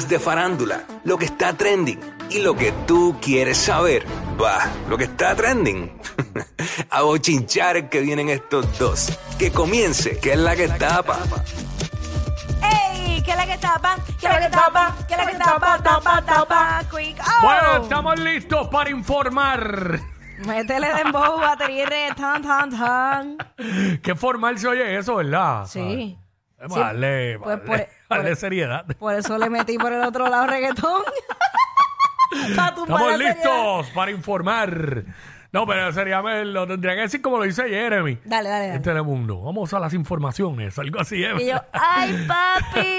[0.00, 2.00] chismes de farándula, lo que está trending
[2.30, 4.06] y lo que tú quieres saber.
[4.40, 5.90] Va, lo que está trending.
[6.90, 9.18] A bochinchar que vienen estos dos.
[9.38, 11.18] Que comience, que es la que tapa.
[12.62, 13.22] ¡Ey!
[13.22, 13.96] ¿Qué es la que tapa?
[14.18, 14.96] ¿Qué es la que tapa?
[15.06, 15.82] ¿Qué es la que tapa?
[15.82, 17.20] Tapa, tapa, quick.
[17.20, 17.42] ¡Oh!
[17.42, 20.00] Bueno, estamos listos para informar.
[20.46, 23.36] Métele dembow, batería y re, tan, tan, tan.
[24.02, 25.66] Qué formal se oye eso, ¿verdad?
[25.66, 26.16] Sí.
[26.68, 28.84] Sí, a darle, pues darle- por- darle por- seriedad.
[28.98, 31.02] Por eso le metí por el otro lado reggaetón.
[32.56, 33.34] Pa' tumbar Estamos la seriedad.
[33.34, 35.04] listos para informar.
[35.52, 38.18] No, pero sería, lo tendría que decir como lo dice Jeremy.
[38.24, 38.84] Dale, dale, En dale.
[38.84, 39.40] Telemundo.
[39.42, 41.24] Vamos a las informaciones, algo así.
[41.24, 41.32] ¿eh?
[41.40, 42.98] Y yo, ¡ay, papi!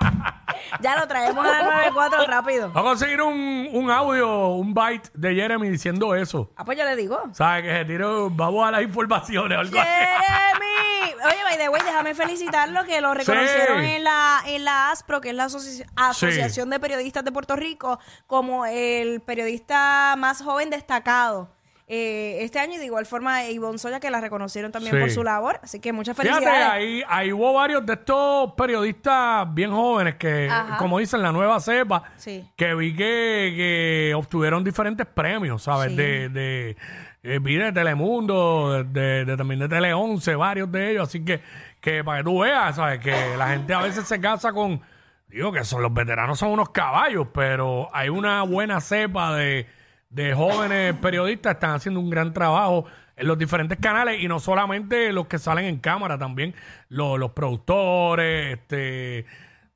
[0.80, 2.68] ya lo traemos a las 94 rápido.
[2.70, 6.50] Vamos a conseguir un, un audio, un byte de Jeremy diciendo eso.
[6.56, 7.20] Ah, pues yo le digo.
[7.32, 7.64] ¿Sabes?
[7.64, 9.88] Que se tiró, vamos a las informaciones, algo así.
[9.90, 10.79] Jeremy.
[11.24, 13.90] Oye, by the way, déjame felicitarlo que lo reconocieron Sí.
[13.92, 17.98] en la en la ASPRO, que es la Asoci- Asociación de Periodistas de Puerto Rico,
[18.26, 21.48] como el periodista más joven destacado.
[21.92, 25.00] eh, este año y de igual forma Ivonne Soya que la reconocieron también Sí.
[25.00, 26.70] por su labor, así que muchas Fíjate, felicidades.
[26.70, 30.76] ahí, ahí hubo varios de estos periodistas bien jóvenes que, Ajá.
[30.76, 32.48] como dicen, la nueva cepa, Sí.
[32.56, 35.90] que vi que, que obtuvieron diferentes premios, ¿sabes?
[35.90, 35.96] Sí.
[35.96, 36.76] De, de,
[37.22, 41.40] eh, de Telemundo, de, de- también de Tele 11, varios de ellos, así que,
[41.80, 43.00] que para que tú veas, ¿sabes?
[43.00, 44.80] Que la gente a veces se casa con,
[45.28, 49.66] digo que son los veteranos son unos caballos, pero hay una buena cepa de,
[50.10, 55.12] de jóvenes periodistas, están haciendo un gran trabajo en los diferentes canales y no solamente
[55.12, 56.54] los que salen en cámara, también
[56.88, 59.26] los, los productores, este,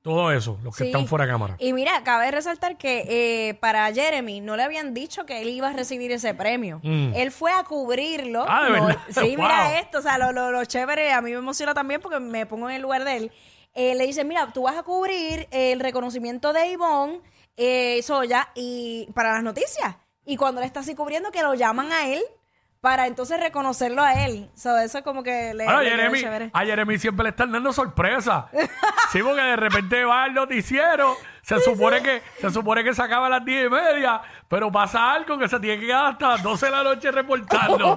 [0.05, 0.91] todo eso, los que Sí.
[0.91, 1.57] están fuera de cámara.
[1.59, 3.05] Y mira, cabe resaltar que
[3.49, 6.79] eh, para Jeremy no le habían dicho que él iba a recibir ese premio.
[6.83, 7.15] Mm.
[7.15, 8.45] Él fue a cubrirlo.
[8.47, 9.03] Ah, ¿de No, verdad?
[9.09, 9.45] sí, Wow.
[9.47, 12.45] mira esto, o sea, lo, lo, lo chévere, a mí me emociona también porque me
[12.45, 13.33] pongo en el lugar de él.
[13.75, 17.23] Eh, le dice, mira, tú vas a cubrir el reconocimiento de Ivonne
[17.57, 19.97] eh, Soya y para las noticias.
[20.27, 22.23] Y cuando él está así cubriendo, que lo llaman a él
[22.85, 24.51] para entonces reconocerlo a él.
[24.55, 26.51] So, eso es como que le, le Jeremy, chévere.
[26.53, 28.49] a Jeremy siempre le están dando sorpresa.
[29.11, 33.29] sí, porque de repente va al noticiero, se supone que se supone que se acaba
[33.29, 36.43] a las diez y media, pero pasa algo que se tiene que quedar hasta las
[36.43, 37.97] 12 de la noche reportando.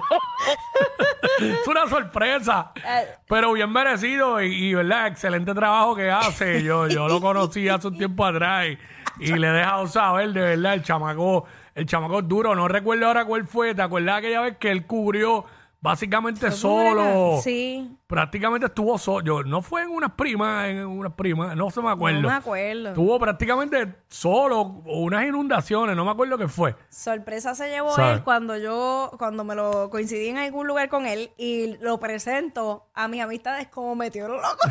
[1.38, 2.72] es una sorpresa.
[2.76, 3.08] Eh.
[3.28, 6.62] Pero bien merecido y, y, verdad, excelente trabajo que hace.
[6.62, 8.78] Yo, yo lo conocí hace un tiempo atrás y,
[9.20, 11.44] y le he dejado saber, de verdad, el chamaco,
[11.78, 12.54] el chamaco es duro.
[12.54, 13.74] No recuerdo ahora cuál fue.
[13.74, 15.44] ¿Te acuerdas aquella vez que él cubrió
[15.80, 17.38] básicamente solo?
[17.40, 19.24] Sí, prácticamente estuvo solo.
[19.24, 22.22] Yo, no fue en unas primas, en unas primas, no se me acuerdo.
[22.22, 22.88] no me acuerdo.
[22.88, 26.74] Estuvo prácticamente solo, unas inundaciones, no me acuerdo qué fue.
[26.88, 28.14] Sorpresa se llevó ¿Sabe?
[28.14, 32.88] él cuando yo, cuando me lo coincidí en algún lugar con él y lo presento
[32.92, 34.68] a mis amistades como meteoro loco.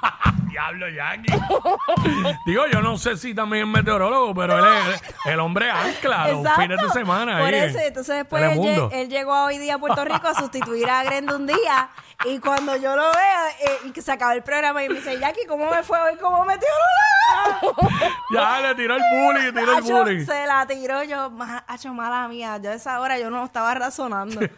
[0.50, 1.32] Diablo, Jackie.
[2.46, 6.38] Digo, yo no sé si también es meteorólogo, pero él es el hombre ancla los
[6.40, 6.60] Exacto.
[6.62, 7.38] fines de semana.
[7.38, 8.90] Por ahí en eso, entonces después él, Telemundo.
[8.90, 11.88] lle- él llegó hoy día a Puerto Rico a sustituir a Grenda un día
[12.24, 15.18] y cuando yo lo veo eh, y que se acaba el programa y me dice,
[15.18, 17.88] Jackie, ¿cómo me fue hoy como meteorólogo?
[18.32, 20.24] Ya le tiró el bullying, tiró el bullying.
[20.24, 23.74] se la tiró yo, ma- hacho, mala mía, yo a esa hora yo no estaba
[23.74, 24.40] razonando.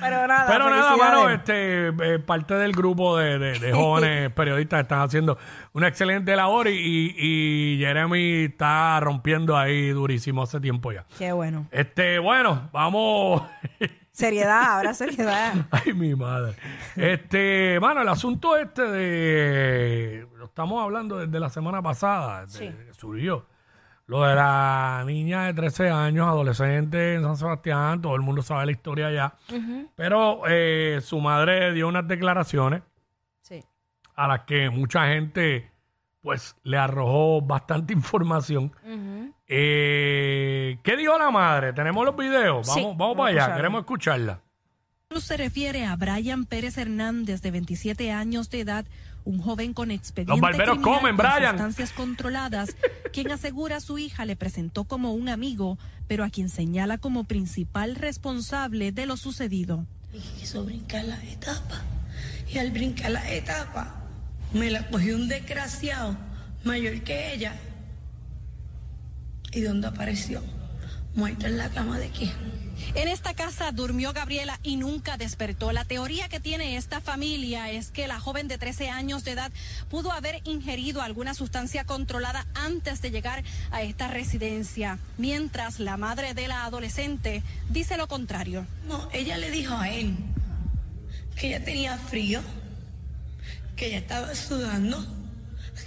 [0.00, 0.98] Pero nada, Pero nada, felicidades.
[0.98, 5.38] mano, este, eh, parte del grupo de, de- de jóvenes periodistas están haciendo
[5.72, 11.04] una excelente labor y, y- y Jeremy está rompiendo ahí durísimo hace tiempo ya.
[11.18, 11.66] Qué bueno.
[11.70, 13.42] Este, bueno, vamos.
[14.12, 15.54] Seriedad, ahora seriedad.
[15.72, 16.54] Ay, mi madre.
[16.94, 20.26] Este, mano, el asunto este de.
[20.36, 22.70] Lo estamos hablando desde la semana pasada, Sí.
[22.92, 23.46] surgió.
[24.06, 28.66] Lo de la niña de 13 años, adolescente en San Sebastián, todo el mundo sabe
[28.66, 29.34] la historia ya.
[29.96, 32.82] Pero eh, su madre dio unas declaraciones.
[34.14, 35.70] A las que mucha gente,
[36.22, 38.72] pues, le arrojó bastante información.
[39.46, 41.72] Eh, ¿Qué dijo la madre?
[41.72, 42.66] ¿Tenemos los videos?
[42.66, 43.56] Sí, Vamos, vamos vamos a para allá, escucharlo.
[43.56, 44.40] queremos escucharla.
[45.08, 48.86] Cruz se refiere a Brian Pérez Hernández, de 27 años de edad,
[49.24, 51.50] un joven con expediente Los barberos criminal comen, por Brian.
[51.52, 52.76] sustancias controladas,
[53.12, 55.78] quien asegura a su hija le presentó como un amigo,
[56.08, 59.86] pero a quien señala como principal responsable de lo sucedido.
[60.12, 61.82] y quiso brincar las etapas.
[62.52, 63.88] Y al brincar las etapas,
[64.54, 66.16] me la cogió un desgraciado
[66.62, 67.56] mayor que ella.
[69.52, 70.42] ¿Y dónde apareció?
[71.14, 72.32] Muerta en la cama de quién.
[72.94, 75.72] En esta casa durmió Gabriela y nunca despertó.
[75.72, 79.52] La teoría que tiene esta familia es que la joven de 13 años de edad
[79.90, 86.34] pudo haber ingerido alguna sustancia controlada antes de llegar a esta residencia, mientras la madre
[86.34, 88.66] de la adolescente dice lo contrario.
[88.88, 90.16] No, ella le dijo a él
[91.36, 92.40] que ella tenía frío,
[93.76, 95.04] que ella estaba sudando,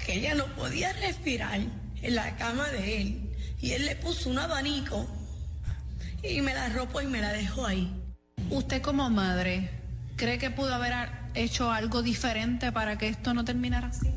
[0.06, 1.60] que ella no podía respirar
[2.02, 3.36] en la cama de él.
[3.60, 5.08] Y él le puso un abanico
[6.24, 7.92] y me la arropó y me la dejó ahí.
[8.50, 9.70] Usted como madre,
[10.16, 10.94] ¿cree que pudo haber
[11.34, 14.10] hecho algo diferente para que esto no terminara así?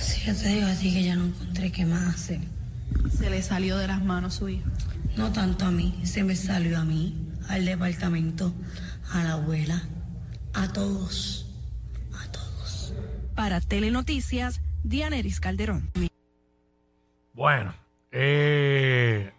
[0.00, 2.40] Si yo te digo así que ya no encontré qué más hacer.
[3.16, 4.68] Se le salió de las manos su hijo.
[5.16, 7.16] No tanto a mí, se me salió a mí,
[7.48, 8.54] al departamento,
[9.12, 9.82] a la abuela,
[10.54, 11.47] a todos.
[13.38, 15.92] Para Telenoticias, Dianeris Calderón.
[17.32, 17.72] Bueno,
[18.10, 19.30] eh,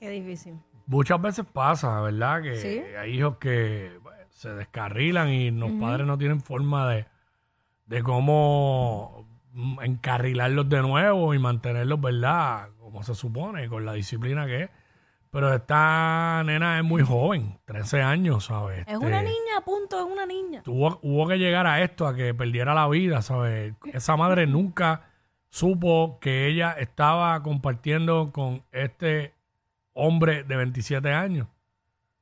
[0.00, 0.54] Qué difícil.
[0.86, 2.42] muchas veces pasa, ¿verdad?
[2.42, 2.80] Que Sí.
[2.98, 7.06] hay hijos que bueno, se descarrilan y los padres no tienen forma de,
[7.86, 12.70] de cómo mm, encarrilarlos de nuevo y mantenerlos, ¿verdad?
[12.80, 14.70] Como se supone, con la disciplina que es.
[15.34, 18.86] Pero esta nena es muy joven, 13 años, ¿sabes?
[18.86, 20.62] Es una Este, niña, punto, es una niña.
[20.62, 23.74] Tuvo, hubo que llegar a esto, a que perdiera la vida, ¿sabes?
[23.92, 25.08] Esa madre nunca
[25.48, 29.34] supo que ella estaba compartiendo con este
[29.92, 31.48] hombre de 27 años.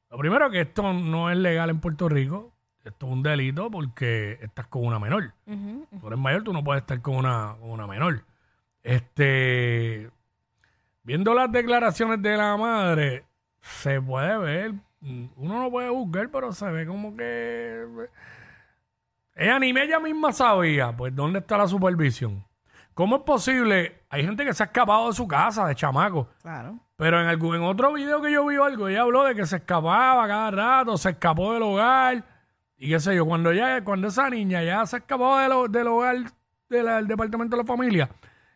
[0.08, 4.38] Lo primero que esto no es legal en Puerto Rico, esto es un delito porque
[4.40, 5.34] estás con una menor.
[5.46, 5.86] Ujú.
[6.00, 8.24] Tú eres mayor, tú no puedes estar con una, con una menor.
[8.82, 10.08] Este,
[11.02, 13.24] viendo las declaraciones de la madre,
[13.60, 17.84] se puede ver, uno no puede juzgar, pero se ve como que
[19.34, 22.44] ella ni ella misma sabía, pues, dónde está la supervisión.
[22.94, 24.02] ¿Cómo es posible?
[24.10, 26.28] Hay gente que se ha escapado de su casa, de chamaco.
[26.42, 26.78] Claro.
[26.96, 29.56] Pero en algún en otro video que yo vi algo, ella habló de que se
[29.56, 32.22] escapaba cada rato, se escapó del hogar
[32.76, 33.24] y qué sé yo.
[33.24, 36.16] Cuando ella, cuando esa niña ya se escapó del, ho- del hogar
[36.68, 38.10] de la- del departamento de la familia,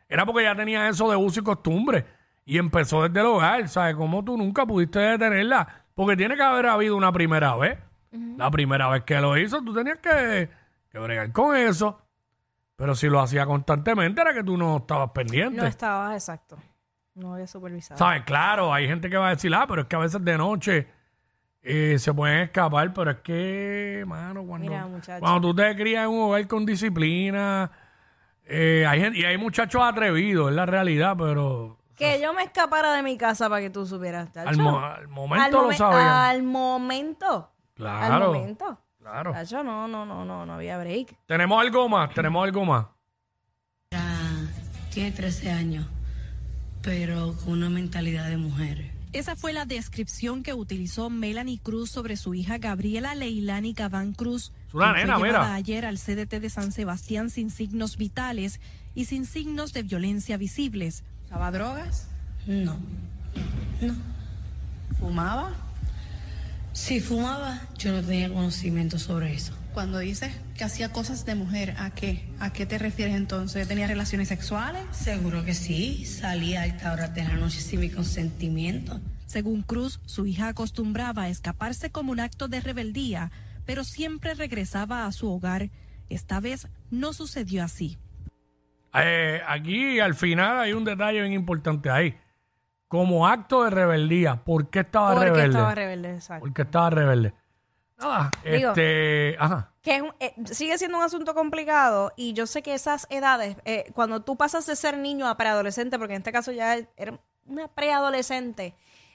[0.09, 2.05] era porque ya tenía eso de uso y costumbre
[2.47, 3.97] y empezó desde el hogar, ¿sabes?
[3.97, 7.79] Como tú nunca pudiste detenerla, porque tiene que haber habido una primera vez.
[8.39, 10.49] La primera vez que lo hizo, tú tenías que,
[10.89, 12.01] que bregar con eso.
[12.77, 15.61] Pero si lo hacía constantemente, era que tú no estabas pendiente.
[15.61, 16.57] No estaba exacto.
[17.15, 17.99] No había supervisado.
[17.99, 18.23] ¿Sabes?
[18.23, 20.87] Claro, hay gente que va a decir, ah, pero es que a veces de noche
[21.63, 24.89] eh, se pueden escapar, pero es que, mano, cuando, Mira,
[25.19, 27.71] cuando tú te crías en un hogar con disciplina,
[28.45, 32.93] eh, hay gente, y hay muchachos atrevidos, es la realidad, pero Que yo me escapara
[32.95, 34.29] de mi casa para que tú supieras.
[34.37, 34.59] al, tacho.
[34.61, 36.09] mo- al momento al, lo momen- sabían.
[36.09, 37.35] al momento.
[37.37, 38.81] Al claro, momento.
[38.99, 39.33] claro.
[39.33, 41.17] Tacho, no, no, no, no, no había break.
[41.27, 42.87] Tenemos algo más, tenemos algo más.
[44.91, 45.87] Tiene 13 años,
[46.83, 48.93] pero con una mentalidad de mujer.
[49.13, 54.53] Esa fue la descripción que utilizó Melanie Cruz sobre su hija Gabriela Leilani Gaván Cruz.
[54.69, 55.55] Es una nena, fue llevada mira.
[55.55, 58.61] ayer al CDT de San Sebastián sin signos vitales
[58.95, 61.05] y sin signos de violencia visibles.
[61.27, 62.07] ¿Usaba drogas?
[62.47, 62.77] No,
[63.81, 63.95] no.
[64.99, 65.53] ¿Fumaba?
[66.73, 69.53] Si fumaba, yo no tenía conocimiento sobre eso.
[69.75, 72.25] Cuando dices que hacía cosas de mujer, ¿a qué?
[72.39, 73.67] ¿A qué te refieres entonces?
[73.67, 74.83] ¿Tenía relaciones sexuales?
[74.93, 79.01] Seguro que sí, salía a alta hora de la noche sin mi consentimiento.
[79.27, 83.33] Según Cruz, su hija acostumbraba a escaparse como un acto de rebeldía,
[83.67, 85.71] pero siempre regresaba a su hogar.
[86.09, 87.99] Esta vez no sucedió así.
[89.05, 92.19] Eh, aquí al final hay un detalle bien importante ahí.
[92.89, 95.47] Como acto de rebeldía, ¿por qué estaba Porque rebelde?
[95.49, 96.41] estaba rebelde, exacto.
[96.41, 97.35] Porque estaba rebelde.
[97.99, 99.73] Nada, Digo- este, ajá.
[99.83, 103.57] Que es un- eh, sigue siendo un asunto complicado y yo sé que esas edades,
[103.65, 107.19] eh, cuando tú pasas de ser niño a preadolescente, porque en este caso ya era
[107.47, 108.75] una preadolescente,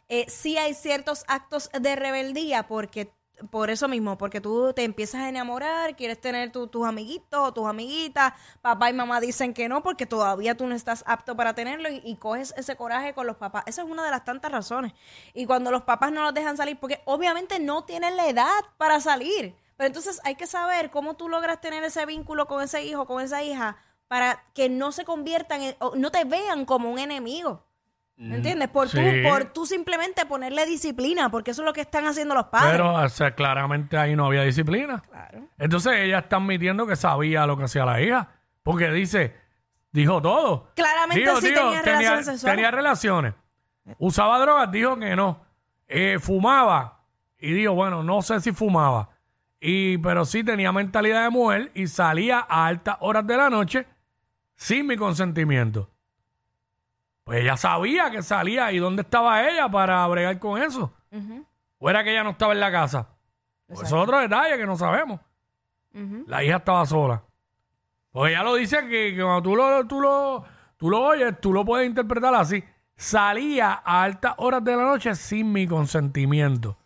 [0.09, 3.13] eh, sí hay ciertos actos de rebeldía porque
[3.49, 7.53] por eso mismo, porque tú te empiezas a enamorar, quieres tener tu- tus amiguitos o
[7.53, 11.55] tus amiguitas, papá y mamá dicen que no porque todavía tú no estás apto para
[11.55, 13.63] tenerlo y, coges ese coraje con los papás.
[13.65, 14.93] Esa es una de las tantas razones.
[15.33, 18.99] Y cuando los papás no los dejan salir, porque obviamente no tienen la edad para
[18.99, 19.55] salir.
[19.77, 23.21] Pero entonces hay que saber cómo tú logras tener ese vínculo con ese hijo, con
[23.23, 27.63] esa hija, para que no se conviertan, en- o no te vean como un enemigo.
[28.21, 28.69] ¿Me entiendes?
[28.69, 28.97] Por, sí.
[28.97, 32.73] tú, por tú simplemente ponerle disciplina, porque eso es lo que están haciendo los padres.
[32.73, 35.01] Pero o sea, claramente ahí no había disciplina.
[35.09, 35.47] Claro.
[35.57, 38.29] Entonces ella está admitiendo que sabía lo que hacía la hija.
[38.61, 39.35] Porque dice,
[39.91, 40.69] dijo todo.
[40.75, 42.55] Claramente sí tenía relaciones sexuales.
[42.55, 43.33] tenía relaciones.
[43.97, 45.41] Usaba drogas, dijo que no.
[45.87, 46.99] Eh, fumaba.
[47.39, 49.09] Y dijo, bueno, no sé si fumaba.
[49.59, 53.87] Y, pero sí tenía mentalidad de mujer y salía a altas horas de la noche
[54.55, 55.89] sin mi consentimiento.
[57.23, 60.91] Pues ella sabía que salía y dónde estaba ella para bregar con eso.
[61.11, 61.45] Ujú,
[61.79, 63.07] ¿O era que ella no estaba en la casa?
[63.67, 65.19] Pues eso es otro detalle que no sabemos.
[65.93, 66.23] ujú.
[66.27, 67.21] La hija estaba sola.
[68.11, 70.43] Pues ella lo dice que, que cuando tú lo, tú, lo,
[70.77, 72.63] tú lo oyes, tú lo puedes interpretar así.
[72.95, 76.77] Salía a altas horas de la noche sin mi consentimiento.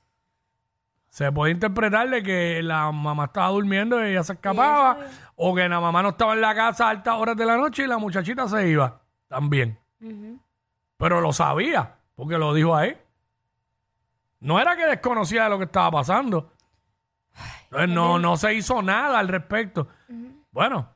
[1.10, 4.98] Se puede interpretar de que la mamá estaba durmiendo y ella se escapaba.
[5.36, 7.84] o que la mamá no estaba en la casa a altas horas de la noche
[7.84, 9.80] y la muchachita se iba también.
[10.98, 12.98] Pero lo sabía, porque lo dijo ahí.
[14.40, 16.52] No era que desconocía de lo que estaba pasando.
[17.66, 19.88] Entonces, no, no se hizo nada al respecto.
[20.52, 20.90] Bueno,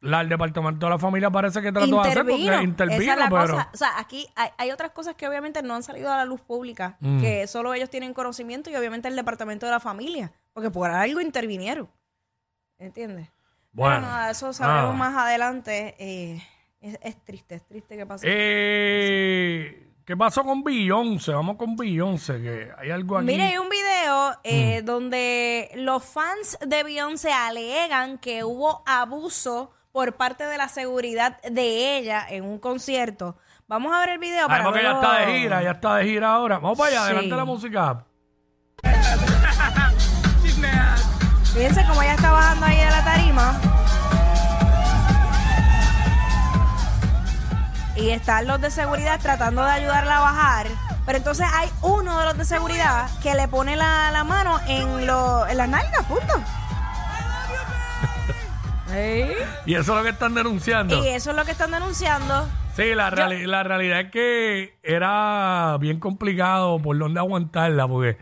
[0.00, 3.18] la, el departamento de la familia parece que trató de hacer porque intervino, Esa es
[3.18, 3.70] la pero cosa.
[3.72, 6.40] O sea, aquí hay, hay otras cosas que obviamente no han salido a la luz
[6.40, 7.20] pública, Mm.
[7.20, 11.20] que solo ellos tienen conocimiento y obviamente el departamento de la familia, porque por algo
[11.20, 11.88] intervinieron.
[12.78, 13.30] ¿Entiendes?
[13.72, 15.94] Bueno, nada, eso sabremos más adelante.
[15.98, 16.42] eh,
[16.84, 18.26] es, es triste, es triste que pase.
[18.28, 21.32] Eh, ¿Qué pasó con Beyoncé?
[21.32, 23.26] Vamos con Beyoncé, que hay algo aquí.
[23.26, 24.84] Mire, hay un video eh, Mm.
[24.84, 31.96] donde los fans de Beyoncé alegan que hubo abuso por parte de la seguridad de
[31.98, 33.36] ella en un concierto.
[33.66, 35.96] Vamos a ver el video Ay, para porque ella luego- está de gira, ya está
[35.96, 36.58] de gira ahora.
[36.58, 37.04] Vamos para allá, Sí.
[37.06, 38.04] adelante la música.
[41.54, 43.60] Fíjense cómo ella está bajando ahí de la tarima.
[47.96, 50.66] Y están los de seguridad tratando de ayudarla a bajar.
[51.06, 55.06] Pero entonces hay uno de los de seguridad que le pone la, la mano en,
[55.06, 56.32] lo, en las nalgas, punto.
[59.66, 61.04] Y eso es lo que están denunciando.
[61.04, 62.48] Y eso es lo que están denunciando.
[62.76, 68.18] Sí, la, reali- la realidad es que era bien complicado por dónde aguantarla, porque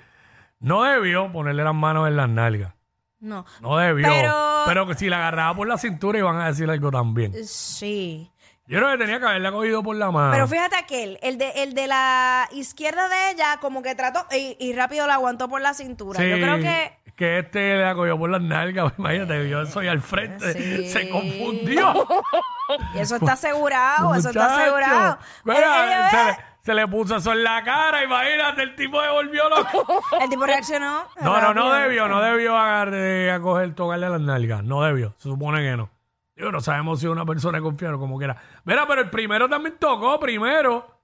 [0.61, 2.73] no debió ponerle las manos en las nalgas.
[3.21, 3.45] No.
[3.61, 4.09] No debió.
[4.09, 7.35] Pero- Pero que si la agarraba por la cintura iban a decir algo también.
[7.47, 8.31] Sí.
[8.73, 10.33] Yo creo que tenía que haberla cogido por la mano.
[10.33, 14.57] Pero fíjate aquel, el de, el de la izquierda de ella, como que trató y,
[14.59, 16.19] y rápido la aguantó por la cintura.
[16.19, 18.95] Sí, Yo creo que que este le cogió por las nalgas.
[18.99, 20.53] Imagínate, yo soy al frente.
[20.55, 20.89] Sí.
[20.89, 22.07] Se confundió.
[22.95, 25.19] y eso está asegurado, eso está asegurado.
[25.45, 28.03] Mira, se, le, se le puso eso en la cara.
[28.03, 30.03] Imagínate, el tipo se volvió loco.
[30.21, 31.05] El tipo reaccionó.
[31.21, 34.65] No, no, no debió, no debió agarrar, eh, a coger, tocarle las nalgas.
[34.65, 35.91] No debió, se supone que no.
[36.37, 38.37] Digo, no sabemos si una persona es confiable como quiera.
[38.65, 40.99] Mira, pero el primero también tocó primero.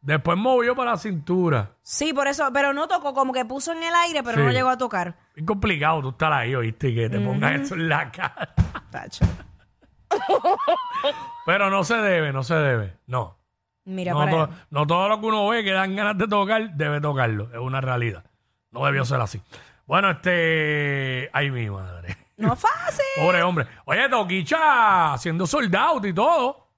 [0.00, 1.72] Después movió para la cintura.
[1.82, 4.44] Sí, por eso, pero no tocó, como que puso en el aire, pero Sí.
[4.44, 5.14] no llegó a tocar.
[5.36, 8.54] Es complicado tú estar ahí, oíste, que te pongas eso en la cara.
[8.90, 9.26] Tacho.
[11.46, 12.96] Pero no se debe, no se debe.
[13.06, 13.38] No.
[13.84, 17.00] Mira No, para no todo lo que uno ve que dan ganas de tocar, debe
[17.00, 17.48] tocarlo.
[17.52, 18.24] Es una realidad.
[18.70, 19.40] No debió ser así.
[19.86, 21.28] Bueno, este.
[21.32, 22.16] Ay, mi madre.
[22.36, 23.04] No es fácil.
[23.16, 23.66] Pobre hombre.
[23.84, 26.68] Oye, Toquicha haciendo soldado y todo.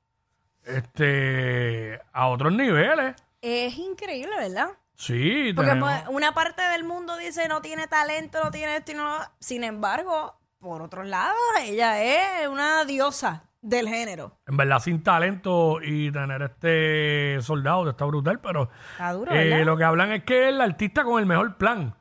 [0.64, 2.00] Este.
[2.12, 3.14] A otros niveles.
[3.40, 4.68] Es increíble, ¿verdad?
[4.96, 8.92] Sí, Porque tenemos- pues, una parte del mundo dice no tiene talento, no tiene esto
[8.92, 9.18] y no.
[9.40, 14.38] Sin embargo, por otro lado, ella es una diosa del género.
[14.46, 19.66] En verdad, sin talento y tener este soldado está brutal, pero Está duro, eh, ¿verdad?
[19.66, 21.94] lo que hablan es que es el artista con el mejor plan.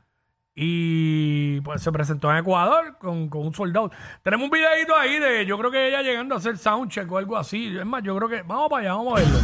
[0.56, 3.90] Y pues se presentó en Ecuador con, con un soldado.
[4.22, 7.36] Tenemos un videito ahí de yo creo que ella llegando a hacer soundcheck o algo
[7.36, 7.76] así.
[7.76, 8.42] Es más, yo creo que.
[8.42, 9.38] Vamos para allá, vamos a verlo.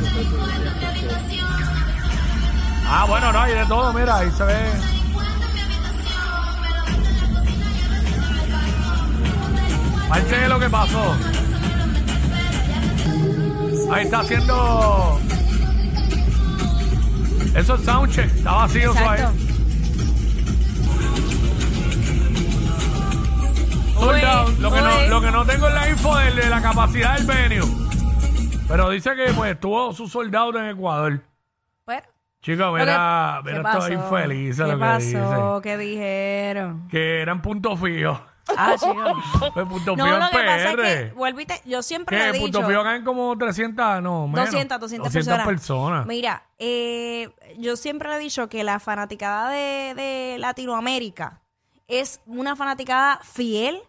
[2.87, 4.55] Ah, bueno, no, hay de todo, mira, ahí se ve.
[10.09, 11.17] Parte de lo que pasó.
[13.93, 15.21] Ahí está haciendo.
[17.57, 18.27] Eso es soundcheck.
[18.27, 19.50] Está vacío eso ahí.
[24.03, 24.59] Out.
[24.59, 27.27] Lo que, no, lo que no tengo es la info de, de la capacidad del
[27.27, 27.67] venue.
[28.67, 31.21] Pero dice que pues tuvo su soldado en Ecuador.
[31.85, 32.03] Bueno,
[32.43, 33.87] Chicos, lo mira, que- mira ¿qué pasó?
[33.89, 35.61] ¿Qué lo que pasó?
[35.63, 36.89] ¿Qué dijeron?
[36.89, 38.21] Que eran punto fijo.
[38.57, 39.13] Ah, chicos.
[39.55, 40.83] Pues punto No, lo en que pasa es PR.
[40.83, 42.37] que, vuelvo y te- yo siempre le ¿Qué?
[42.39, 42.69] he Punto dicho.
[42.71, 44.47] fijo caen como 300, no, menos.
[44.47, 46.07] 200, 200, 200 personas.
[46.07, 47.29] Mira, eh,
[47.59, 51.41] yo siempre le he dicho que la fanaticada de, de Latinoamérica
[51.89, 53.81] es una fanaticada fiel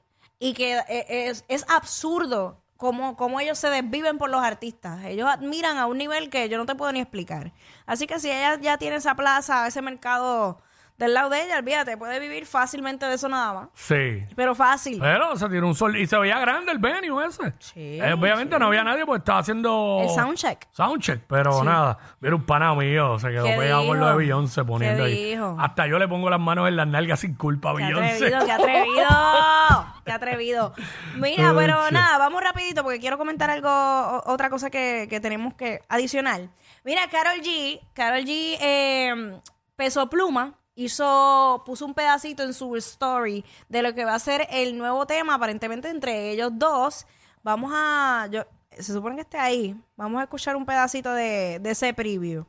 [0.42, 5.06] y que eh, es, es absurdo cómo, cómo ellos se desviven por los artistas.
[5.06, 7.54] Ellos admiran a un nivel que yo no te puedo ni explicar.
[7.86, 10.60] Así que si ella ya tiene esa plaza, ese mercado
[10.98, 13.70] del lado de ella, olvídate, puede vivir fácilmente de eso nada más.
[13.76, 14.24] Sí.
[14.36, 15.00] Pero fácil.
[15.00, 17.54] Pero se tiró un sol y se veía grande el venue ese.
[17.60, 20.68] Sí, Eh, obviamente no había nadie porque estaba haciendo El soundcheck.
[20.72, 21.98] soundcheck, pero nada.
[22.20, 24.16] Mira un pana mío, se quedó ¿Qué pegado con lo de?
[24.16, 25.24] Beyoncé poniendo ¿Qué ahí.
[25.36, 25.56] dijo?
[25.60, 28.36] Hasta yo le pongo las manos en las nalgas sin culpa a Qué Beyoncé.
[28.36, 29.91] atrevido, qué atrevido.
[30.06, 30.74] Qué atrevido.
[31.16, 31.94] Mira, pero shit.
[31.94, 36.50] nada, vamos rapidito porque quiero comentar algo, o- otra cosa que, que tenemos que adicionar.
[36.84, 39.40] Mira, Carol G, Carol G, eh,
[39.76, 44.48] Peso Pluma, hizo, puso un pedacito en su story de lo que va a ser
[44.52, 47.06] el nuevo tema, aparentemente entre ellos dos.
[47.44, 49.76] Vamos a, yo, se supone que esté ahí.
[49.96, 52.46] Vamos a escuchar un pedacito de, de ese preview.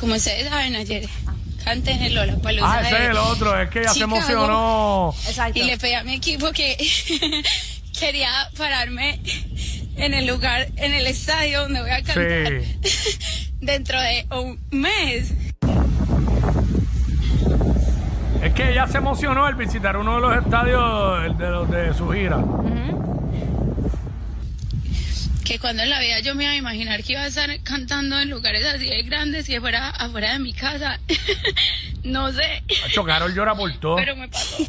[0.00, 1.08] Como ustedes saben ayer,
[1.66, 5.14] en el Lola Ah, ese es el otro, es que ella se emocionó.
[5.26, 5.58] Exacto.
[5.58, 6.76] Y le pedí a mi equipo que,
[7.98, 9.20] quería pararme
[9.96, 12.52] en el lugar, en el estadio donde voy a cantar
[13.60, 15.32] dentro de un mes.
[18.42, 22.10] Es que ella se emocionó al visitar uno de los estadios de, los de su
[22.10, 22.38] gira.
[25.44, 28.18] Que cuando en la vida yo me iba a imaginar que iba a estar cantando
[28.18, 30.98] en lugares así de grandes y fuera afuera de mi casa.
[32.04, 33.96] no sé, Hacho, Carol llora por todo.
[33.96, 34.64] pero me pasó.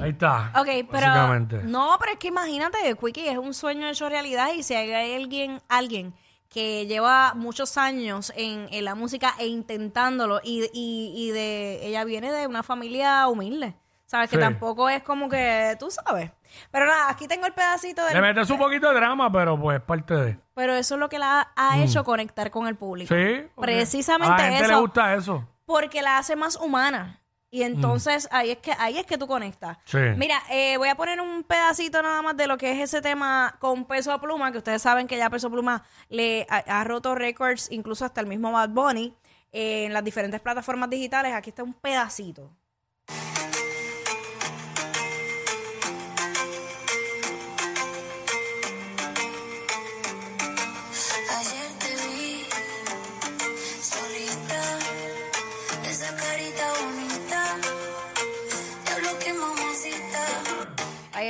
[0.00, 0.52] Ahí está.
[0.56, 1.38] Ok, pero.
[1.64, 5.60] No, pero es que imagínate, Quickie es un sueño hecho realidad y si hay alguien,
[5.68, 6.14] alguien
[6.48, 12.04] que lleva muchos años en, en la música e intentándolo y, y, y de ella
[12.04, 13.74] viene de una familia humilde.
[14.10, 14.28] ¿Sabes?
[14.28, 16.32] Que tampoco es como que tú sabes.
[16.72, 18.22] Pero nada, aquí tengo el pedacito Le del.
[18.22, 20.38] metes un poquito de drama, pero pues parte de.
[20.52, 23.14] Pero eso es lo que la ha hecho conectar con el público.
[23.14, 23.18] Mm.
[23.18, 23.42] Sí.
[23.54, 24.72] porque Precisamente A la gente eso.
[24.72, 25.48] le gusta eso.
[25.64, 27.20] Porque la hace más humana.
[27.52, 29.78] Y entonces ahí es que ahí es que tú conectas.
[29.84, 29.98] Sí.
[30.16, 33.54] Mira, eh, voy a poner un pedacito nada más de lo que es ese tema
[33.60, 37.70] con Peso Pluma, que ustedes saben que ya Peso Pluma le ha, ha roto récords,
[37.70, 39.16] incluso hasta el mismo Bad Bunny,
[39.52, 41.32] eh, en las diferentes plataformas digitales.
[41.32, 42.50] Aquí está un pedacito.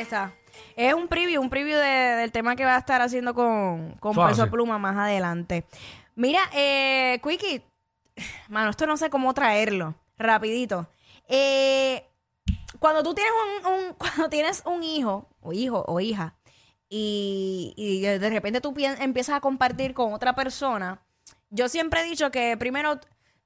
[0.00, 0.32] Ahí está.
[0.76, 1.84] Es un preview, un preview de-
[2.16, 4.14] del tema que va a estar haciendo con, con.
[4.30, 5.66] Peso Pluma más adelante.
[6.14, 7.62] Mira, eh, Quickie,
[8.48, 10.88] mano, esto no sé cómo traerlo, rapidito.
[11.28, 12.02] Eh,
[12.78, 13.32] cuando tú tienes
[13.66, 16.34] un, un- cuando tienes un hijo, o hijo, o hija,
[16.88, 21.02] y, y de repente tú pien- empiezas a compartir con otra persona,
[21.50, 22.98] yo siempre he dicho que primero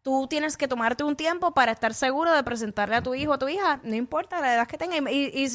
[0.03, 3.39] tú tienes que tomarte un tiempo para estar seguro de presentarle a tu hijo o
[3.41, 4.97] tu hija, no importa la edad que tenga.
[5.11, 5.49] Y, y- y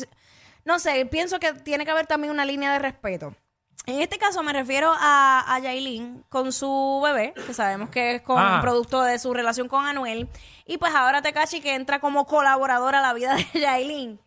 [0.70, 3.36] no sé, pienso que tiene que haber también una línea de respeto.
[3.86, 8.22] En este caso me refiero a, a Yailin con su bebé, que sabemos que es
[8.22, 8.60] con Ah.
[8.62, 10.30] producto de su relación con Anuel.
[10.66, 14.20] Y pues ahora Tekashi que entra como colaborador a la vida de Yailin.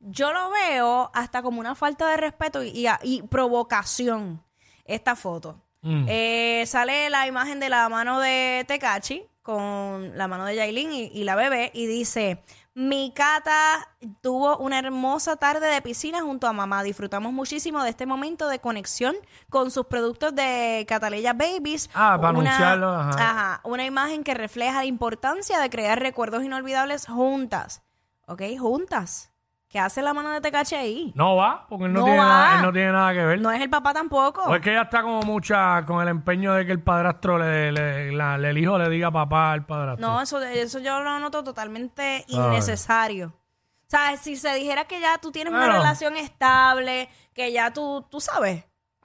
[0.00, 4.42] Yo lo veo hasta como una falta de respeto y, y- y provocación
[4.84, 5.60] esta foto.
[5.82, 6.04] Mm.
[6.08, 11.04] Eh, sale la imagen de la mano de Tekachi con la mano de Yailin y,
[11.14, 12.42] y la bebé y dice,
[12.78, 13.88] mi Cata
[14.20, 16.82] tuvo una hermosa tarde de piscina junto a mamá.
[16.82, 19.16] Disfrutamos muchísimo de este momento de conexión
[19.48, 21.88] con sus productos de Cataleya Babies.
[21.94, 23.10] Ah, para Una- anunciarlo, ajá.
[23.18, 27.82] Ajá, una imagen que refleja la importancia de crear recuerdos inolvidables juntas.
[28.26, 28.42] ¿Ok?
[28.58, 29.30] Juntas.
[29.76, 31.12] ¿Qué hace la mano de Tekachi ahí?
[31.14, 32.24] No va, porque él no, No tiene, va.
[32.28, 33.40] Nada, él no tiene nada que ver.
[33.42, 34.44] No es el papá tampoco.
[34.44, 37.70] O es que ella está como mucha con el empeño de que el padrastro, le,
[37.72, 40.08] le- la- el hijo le diga papá al padrastro.
[40.08, 43.26] No, eso, eso yo lo noto totalmente innecesario.
[43.28, 45.80] O sea, si se dijera que ya tú tienes una Claro.
[45.80, 48.64] relación estable, que ya tú, tú sabes.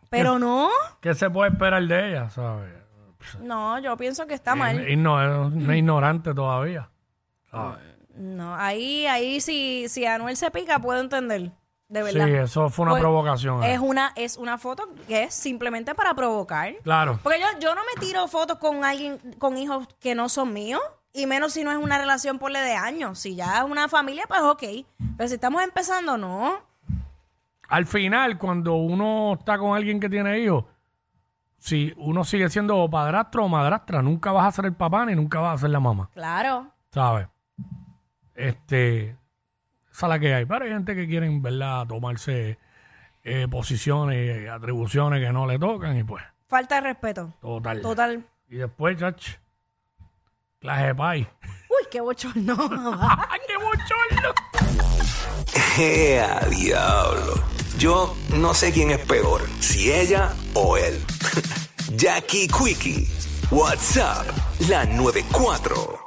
[0.10, 0.70] Pero no,
[1.02, 2.72] ¿Qué se puede esperar de ella, sabes?
[3.42, 4.88] no, yo pienso que está mal.
[4.90, 6.90] Y no, es una ignorante todavía.
[7.52, 7.78] ¿sabes?
[8.16, 11.52] No, ahí, ahí si, si Anuel se pica, puedo entender.
[11.88, 12.26] De verdad.
[12.26, 13.64] Sí, eso fue una Pues, provocación.
[13.64, 13.74] eh.
[13.74, 16.74] Es una, es una foto que es simplemente para provocar.
[16.84, 17.20] Claro.
[17.22, 20.82] Porque yo, yo no me tiro fotos con alguien, con hijos que no son míos,
[21.12, 23.20] y menos si no es una relación por de años.
[23.20, 24.64] Si ya es una familia, pues ok.
[25.18, 26.54] Pero si estamos empezando, no.
[27.68, 30.64] Al final, cuando uno está con alguien que tiene hijos,
[31.58, 35.16] si uno sigue siendo o padrastro o madrastra, nunca vas a ser el papá ni
[35.16, 36.68] nunca vas a ser la mamá, Claro.
[36.92, 37.28] ¿sabes?
[38.42, 39.16] Este,
[39.92, 40.46] esa es la que hay.
[40.46, 42.58] Pero hay gente que quieren, ¿verdad?, tomarse
[43.24, 47.34] eh, posiciones y atribuciones que no le tocan y pues, Falta de respeto.
[47.42, 47.82] total.
[47.82, 48.26] Total.
[48.50, 49.36] Y después, chach,
[50.60, 51.22] clase de pay.
[51.70, 52.56] Uy, qué bochorno.
[53.00, 54.34] ¡Ay, qué bochorno!
[55.78, 57.44] ¡Ea, diablo!
[57.78, 61.00] Yo no sé quién es peor, si ella o él.
[61.96, 63.08] Jackie Quickie,
[63.50, 64.28] WhatsApp,
[64.68, 66.01] la 94.